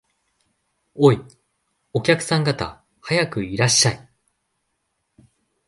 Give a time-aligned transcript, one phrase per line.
[0.95, 1.21] おい、
[1.93, 4.09] お客さん方、早くいらっしゃい